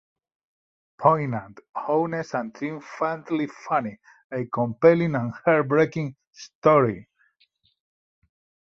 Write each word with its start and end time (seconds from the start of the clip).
Poignant, 0.99 1.59
honest 1.75 2.33
and 2.33 2.55
triumphantly 2.55 3.45
funny... 3.45 3.99
A 4.31 4.45
compelling 4.47 5.13
and 5.13 5.31
heartbreaking 5.45 6.15
story. 6.31 7.07